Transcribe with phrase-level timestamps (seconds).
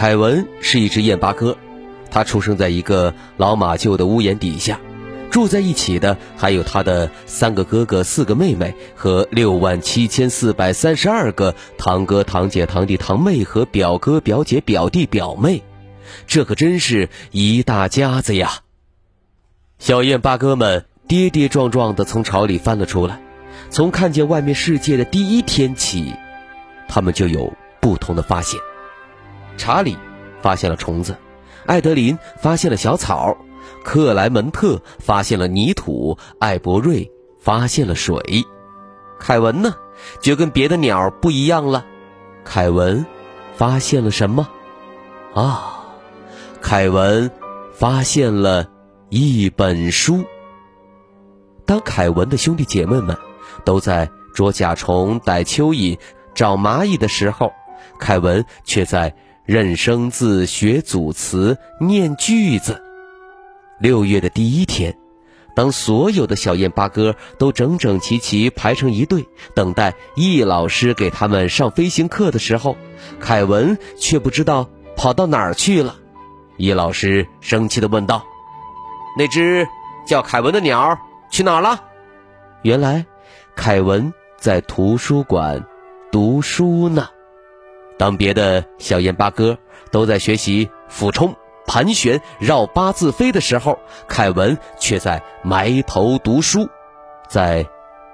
[0.00, 1.58] 凯文是一只燕八哥，
[2.10, 4.80] 他出生在一个老马厩的屋檐底下，
[5.30, 15.62] 住在一起的还有他的三个哥哥、四个妹妹和六万七千四百三十二个堂哥、堂姐、堂弟、堂妹和表哥、表姐、表弟、表妹，
[16.26, 18.60] 这可真是一大家子呀！
[19.78, 23.20] 小燕八哥们跌跌撞撞地从巢里翻了出来，
[23.68, 26.14] 从看见外面世界的第一天起，
[26.88, 28.58] 他们就有不同的发现。
[29.60, 29.94] 查理
[30.40, 31.18] 发现了虫子，
[31.66, 33.36] 艾德琳发现了小草，
[33.84, 38.18] 克莱门特发现了泥土，艾伯瑞发现了水，
[39.20, 39.74] 凯文呢，
[40.22, 41.84] 就跟别的鸟不一样了。
[42.42, 43.04] 凯文
[43.54, 44.48] 发现了什么？
[45.34, 45.84] 啊，
[46.62, 47.30] 凯文
[47.74, 48.66] 发现了
[49.10, 50.24] 一本书。
[51.66, 53.14] 当凯文的兄弟姐妹们
[53.62, 55.98] 都在捉甲虫、逮蚯蚓、
[56.34, 57.52] 找蚂蚁的时候，
[57.98, 59.14] 凯文却在。
[59.50, 62.80] 认生字、学组词、念句子。
[63.80, 64.96] 六月的第一天，
[65.56, 72.76] 当所有的小燕八哥都整整齐齐排成一队，等待易老师给他们上飞行课的时候，
[73.18, 75.96] 凯文却不知道跑到哪儿去了。
[76.56, 78.24] 易老师生气地问道
[79.18, 79.66] ：“那只
[80.06, 80.96] 叫凯文的鸟
[81.28, 81.82] 去哪儿了？”
[82.62, 83.04] 原来，
[83.56, 85.66] 凯文在图书馆
[86.12, 87.08] 读书呢。
[88.00, 89.58] 当别的小燕八哥
[89.90, 93.78] 都在学习俯冲、盘旋、绕八字飞的时候，
[94.08, 96.66] 凯文却在埋头读书。
[97.28, 97.68] 在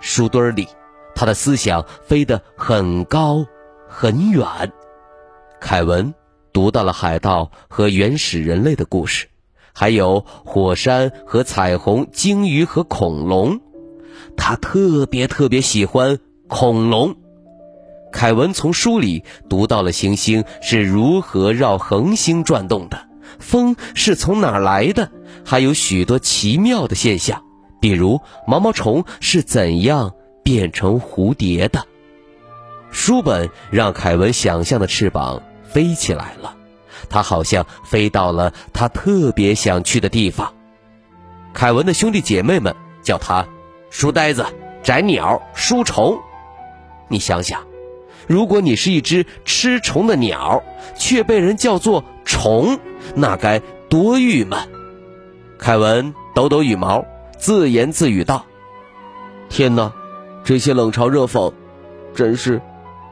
[0.00, 0.66] 书堆里，
[1.14, 3.46] 他的思想飞得很高
[3.88, 4.44] 很远。
[5.60, 6.12] 凯文
[6.52, 9.28] 读到了海盗和原始人类的故事，
[9.72, 13.60] 还有火山和彩虹、鲸鱼和恐龙。
[14.36, 16.18] 他特别特别喜欢
[16.48, 17.14] 恐龙。
[18.12, 23.06] 凯文从书里读到了行星是如何绕恒星转动的，
[23.38, 25.10] 风是从哪儿来的，
[25.44, 27.42] 还有许多奇妙的现象，
[27.80, 31.84] 比如毛毛虫是怎样变成蝴蝶的。
[32.90, 36.56] 书本让凯文想象的翅膀飞起来了，
[37.10, 40.54] 他好像飞到了他特别想去的地方。
[41.52, 43.46] 凯文的兄弟姐妹们叫他
[43.90, 44.46] “书呆子
[44.82, 46.18] ”“宅鸟”“书虫”，
[47.08, 47.62] 你想想。
[48.28, 50.62] 如果你是一只吃虫的鸟，
[50.94, 52.78] 却被人叫做虫，
[53.14, 53.58] 那该
[53.88, 54.58] 多郁闷！
[55.58, 57.02] 凯文抖抖羽毛，
[57.38, 58.44] 自言自语道
[59.48, 59.90] ：“天哪，
[60.44, 61.50] 这些冷嘲热讽，
[62.14, 62.60] 真是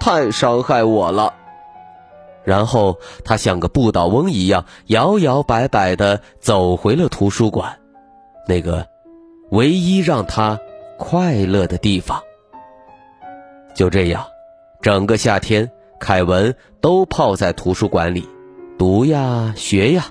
[0.00, 1.34] 太伤害我了。”
[2.42, 7.78] 然后他像个不倒翁一样，摇摇摆摆地走回了图书馆，
[8.48, 8.84] 那个
[9.50, 10.58] 唯一让他
[10.98, 12.18] 快乐的地方。
[13.74, 14.24] 就这样。
[14.82, 15.70] 整个夏天，
[16.00, 18.28] 凯文都泡在图书馆里，
[18.76, 20.06] 读呀学呀，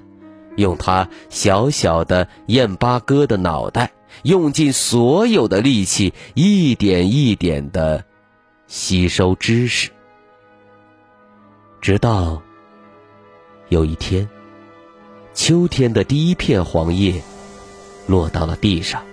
[0.56, 3.92] 用他小小的燕八哥的脑袋，
[4.24, 8.06] 用尽所有的力气，一点一点的
[8.68, 9.90] 吸收知识。
[11.82, 12.42] 直到
[13.68, 14.30] 有一天，
[15.34, 17.22] 秋天的第一片黄叶
[18.08, 19.04] 落到了地上，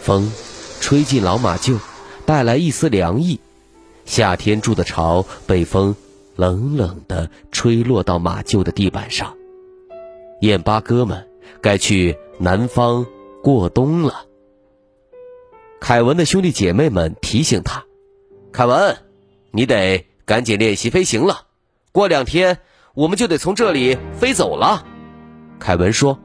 [0.00, 0.32] 风
[0.80, 1.78] 吹进老马厩，
[2.26, 3.38] 带来一丝凉意。
[4.04, 5.94] 夏天筑的巢被风
[6.36, 9.34] 冷冷地吹落到马厩的地板上，
[10.40, 11.28] 燕八哥们
[11.60, 13.06] 该去南方
[13.42, 14.26] 过冬了。
[15.80, 17.84] 凯文的兄弟姐妹们提醒他
[18.52, 18.96] ：“凯文，
[19.50, 21.46] 你得赶紧练习飞行了，
[21.92, 22.58] 过两天
[22.94, 24.86] 我们就得从这里飞走了。”
[25.58, 26.18] 凯文说：“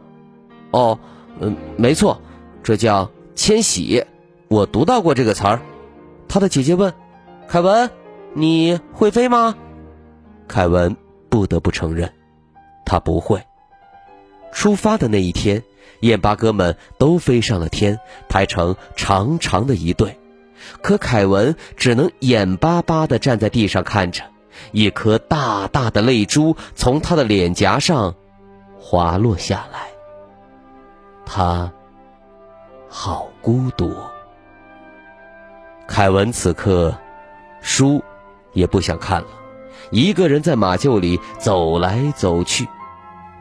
[0.72, 1.00] 哦，
[1.40, 2.22] 嗯，没错，
[2.64, 4.06] 这叫迁徙，
[4.48, 5.62] 我读到过这个词儿。”
[6.28, 6.94] 他的姐姐问。
[7.48, 7.90] 凯文，
[8.34, 9.56] 你会飞吗？
[10.50, 10.98] 凯文
[11.30, 12.14] 不得不承认，
[12.86, 13.42] 他不会。
[14.52, 15.64] 出发的那一天，
[16.02, 20.20] 燕八哥们都飞上了天，排成长长的一队。
[20.82, 24.24] 可凯文只能眼巴巴地站在地上看着，
[24.74, 28.16] 一颗大大的泪珠从他的脸颊上
[28.78, 29.88] 滑落下来。
[31.26, 31.72] 他
[32.90, 33.96] 好孤独。
[35.88, 36.94] 凯文此刻。
[37.68, 38.02] 书
[38.54, 39.28] 也不想看了，
[39.92, 42.66] 一个人在马厩里走来走去。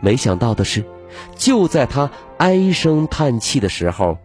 [0.00, 0.84] 没想到的是，
[1.36, 4.18] 就在他唉声叹气的时候，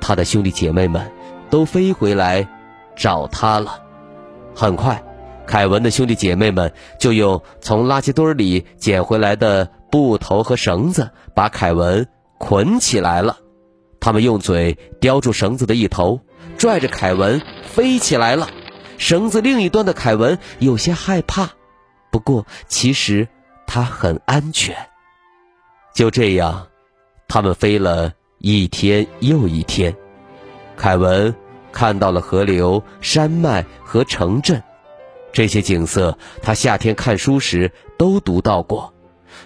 [0.00, 1.12] 他的兄弟姐妹们
[1.50, 2.48] 都飞回来
[2.96, 3.80] 找他了。
[4.56, 5.04] 很快，
[5.46, 12.08] 凯文的兄弟姐妹们就用从垃圾堆里捡回来的布头和绳子把凯文
[12.38, 13.38] 捆起来了。
[14.00, 16.20] 他们用嘴叼住绳子的一头，
[16.58, 18.48] 拽着凯文飞起来了。
[18.98, 21.48] 绳子另一端的凯文有些害怕，
[22.10, 23.26] 不过其实
[23.66, 24.76] 他很安全。
[25.94, 26.66] 就这样，
[27.28, 29.94] 他们飞了一天又一天。
[30.76, 31.34] 凯文
[31.72, 34.62] 看到了河流、山脉和城镇，
[35.32, 38.92] 这些景色他夏天看书时都读到过。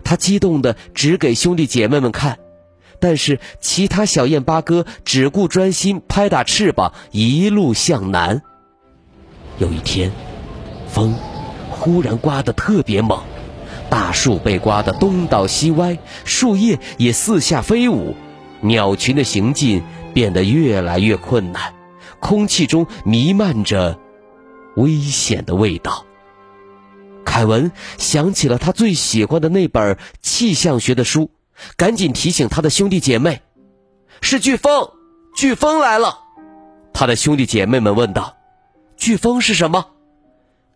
[0.02, 2.38] 他激动地指给兄弟姐妹们看，
[2.98, 8.42] 但是其他小燕八哥只顾专心拍打翅膀，一路向南。
[9.62, 10.10] 有一天，
[10.88, 11.14] 风
[11.70, 13.22] 忽然刮得特别猛，
[13.88, 18.16] 大树被刮得东倒西歪，树叶也四下飞舞，
[18.60, 21.74] 鸟群的行进变得越来越困难，
[22.18, 24.00] 空气中弥漫着
[24.74, 26.06] 危险的味道。
[27.24, 31.30] 凯文想起了他最喜欢的那本气象学的书，
[31.76, 33.42] 赶紧提醒他的兄弟姐妹
[34.20, 34.90] ：“是飓风，
[35.36, 36.18] 飓风来了！”
[36.92, 38.34] 他的兄弟姐妹们问道。
[39.02, 39.84] 飓风是什么？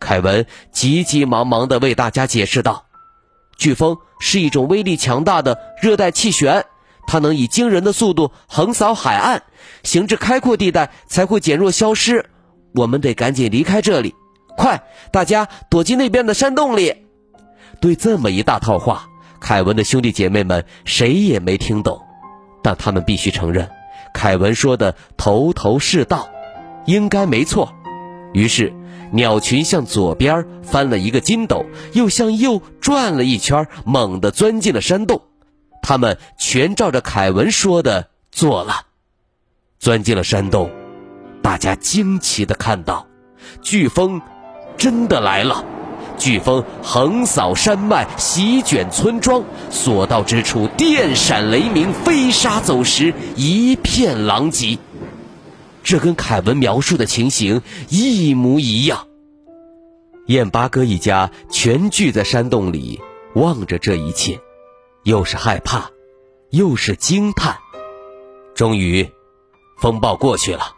[0.00, 2.86] 凯文急急忙忙地为大家解释道
[3.56, 6.64] ：“飓风是一种威力强大的热带气旋，
[7.06, 9.44] 它能以惊人的速度横扫海岸，
[9.84, 12.28] 行至开阔地带才会减弱消失。
[12.74, 14.12] 我们得赶紧离开这里，
[14.56, 14.82] 快，
[15.12, 17.06] 大家躲进那边的山洞里。”
[17.80, 19.06] 对这么一大套话，
[19.38, 22.02] 凯文的兄弟姐妹们谁也没听懂，
[22.60, 23.70] 但他们必须承认，
[24.12, 26.28] 凯文说的头头是道，
[26.86, 27.72] 应该没错。
[28.36, 28.70] 于是，
[29.12, 35.22] 鸟群向左边翻了一个筋斗，又向右转了一圈，猛地钻进了山洞。
[35.80, 38.82] 他们全照着凯文说的做了，
[39.78, 40.70] 钻进了山洞。
[41.40, 43.06] 大家惊奇地看到，
[43.62, 44.20] 飓风
[44.76, 45.64] 真的来了。
[46.18, 54.76] 飓风横扫山脉，席卷村庄，所到之处电闪雷鸣，飞沙走石，一片狼藉。
[55.86, 59.06] 这跟凯文描述的情形一模一样。
[60.26, 63.00] 燕八哥一家全聚在山洞里，
[63.36, 64.40] 望着这一切，
[65.04, 65.90] 又是害怕，
[66.50, 67.58] 又是惊叹。
[68.56, 69.08] 终于，
[69.78, 70.74] 风暴过去了，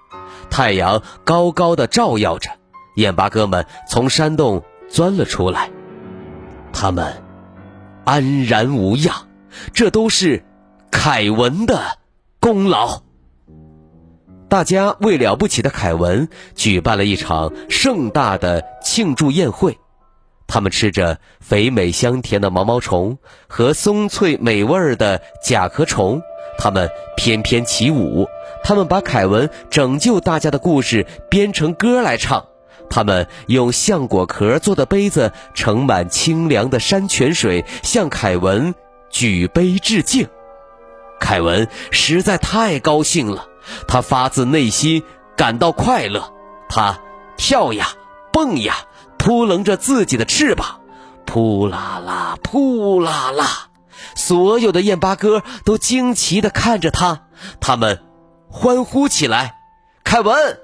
[0.50, 2.50] 太阳高高的照耀着，
[2.96, 5.70] 燕八哥们从山洞钻了出来，
[6.70, 7.22] 他们
[8.04, 9.26] 安然无恙，
[9.72, 10.44] 这都是
[10.90, 11.96] 凯文的
[12.40, 13.07] 功劳。
[14.48, 19.78] 大家为了不起的凯文举办了一场盛大的庆祝宴会，
[20.46, 26.22] 他们吃着肥美香甜的毛毛虫和松脆美味的甲壳虫，
[26.56, 28.26] 他们翩翩起舞，
[28.64, 32.46] 他们把凯文拯救大家的故事编成歌来唱，
[32.88, 38.74] 他们用橡果壳做的杯子盛满清凉的山泉水，向凯文
[39.10, 40.26] 举杯致敬。
[41.20, 43.46] 凯文实在太高兴了。
[43.86, 45.02] 他发自内心
[45.36, 46.32] 感到快乐，
[46.68, 46.98] 他
[47.36, 47.88] 跳呀
[48.32, 48.76] 蹦呀，
[49.18, 50.80] 扑棱着自己的翅膀，
[51.26, 53.68] 扑啦啦，扑啦啦。
[54.14, 57.22] 所有的燕八哥都惊奇地看着他，
[57.60, 58.02] 他们
[58.48, 59.54] 欢呼起来
[60.04, 60.58] ：“凯文，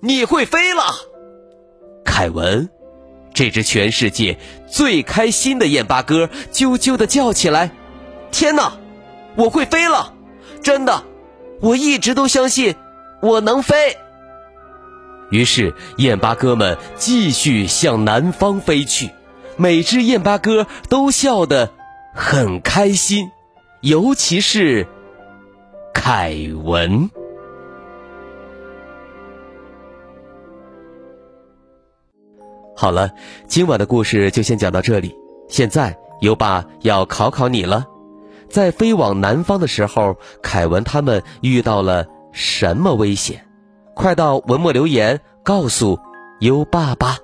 [0.00, 0.82] 你会飞了！”
[2.04, 2.68] 凯文，
[3.34, 7.70] 这只全世界最开心的燕八哥，啾啾地叫起来
[8.30, 8.72] ：“天哪，
[9.36, 10.12] 我会飞了！
[10.62, 11.04] 真的！”
[11.62, 12.74] 我一直都相信
[13.22, 13.96] 我能飞。
[15.30, 19.10] 于是燕八哥们继续向南方飞去，
[19.56, 21.70] 每只燕八哥都笑得
[22.14, 23.30] 很开心，
[23.80, 24.86] 尤其是
[25.94, 27.08] 凯文。
[32.76, 33.10] 好了，
[33.46, 35.14] 今晚的故事就先讲到这里。
[35.48, 37.86] 现在优爸要考考你了。
[38.52, 43.46] 在飞往南方的时候，凯文他们遇到了什么危险？
[43.94, 45.98] 快到文末留言告诉
[46.40, 47.16] 优爸吧。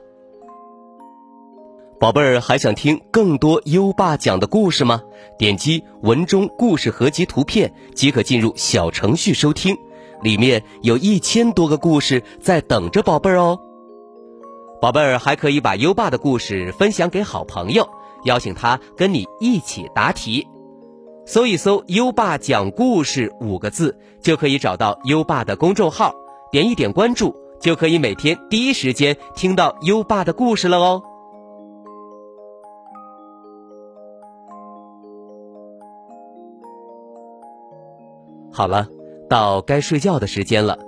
[2.00, 5.02] 宝贝儿，还想听更多优爸讲的故事吗？
[5.36, 9.76] 点击文中故事合集图片即可进入小程序收听，
[10.22, 13.60] 里面有一千多个故事在等着宝贝儿哦。
[14.80, 17.86] 宝贝儿还可以把优爸的故事分享给好朋友，
[18.24, 20.48] 邀请他跟你一起答题。
[21.28, 26.14] 搜一搜“优爸讲故事”五个字，就可以找到优爸的公众号，
[26.50, 31.02] 点一点关注，就可以每天第一时间听到优爸的故事了哦。
[38.50, 38.88] 好了，
[39.28, 40.78] 到该睡觉的时间了，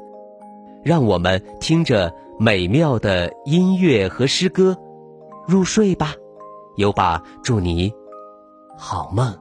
[0.83, 4.75] 让我们听着美妙的音乐和诗歌
[5.47, 6.15] 入睡吧。
[6.79, 7.93] 优爸祝你
[8.79, 9.37] 好梦，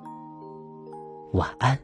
[1.33, 1.77] 晚安。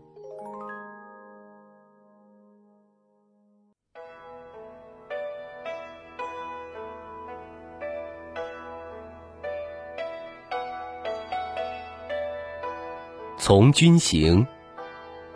[13.38, 14.46] 从军行，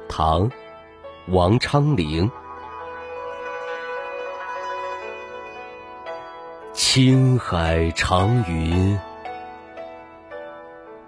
[0.07, 0.49] 唐，
[1.27, 2.29] 王昌龄。
[6.73, 8.97] 青海长云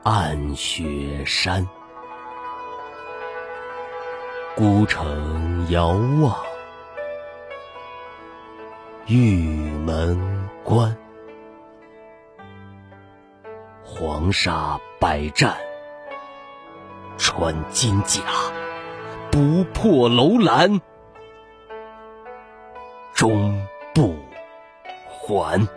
[0.03, 1.67] 暗雪山，
[4.55, 5.87] 孤城遥
[6.21, 6.35] 望
[9.07, 10.95] 玉门关。
[13.83, 15.57] 黄沙百战。
[17.17, 18.21] 穿金甲，
[19.31, 20.81] 不破楼兰，
[23.13, 24.15] 终不
[25.07, 25.67] 还。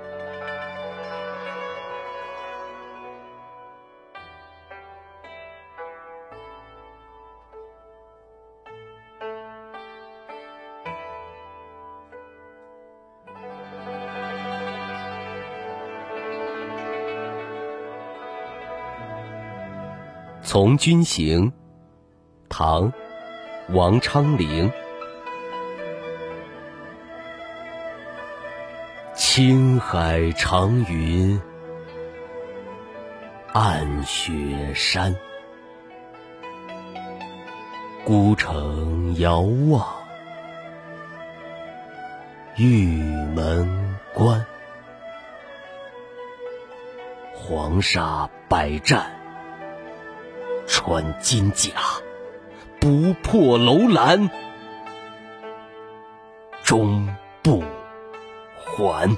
[20.45, 21.55] 从军行，
[22.51, 22.93] 唐，
[23.71, 24.71] 王昌龄。
[29.15, 31.41] 青海长云
[33.55, 35.17] 暗雪山，
[38.05, 39.87] 孤城遥望
[42.57, 43.03] 玉
[43.35, 44.45] 门关。
[47.33, 49.24] 黄沙百战。
[50.67, 51.71] 穿金甲，
[52.81, 54.31] 不破楼兰，
[56.63, 57.09] 终
[57.43, 57.63] 不
[58.57, 59.17] 还。